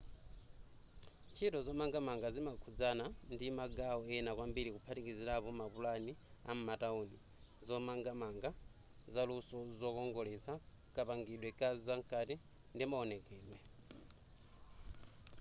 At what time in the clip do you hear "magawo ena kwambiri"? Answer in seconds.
3.59-4.69